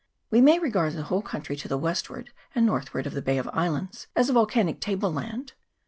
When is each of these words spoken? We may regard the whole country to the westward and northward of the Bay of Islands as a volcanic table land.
We 0.31 0.41
may 0.41 0.57
regard 0.57 0.93
the 0.93 1.03
whole 1.03 1.21
country 1.21 1.55
to 1.55 1.67
the 1.67 1.77
westward 1.77 2.31
and 2.55 2.65
northward 2.65 3.05
of 3.05 3.13
the 3.13 3.21
Bay 3.21 3.37
of 3.37 3.47
Islands 3.53 4.07
as 4.15 4.31
a 4.31 4.33
volcanic 4.33 4.79
table 4.81 5.13
land. 5.13 5.53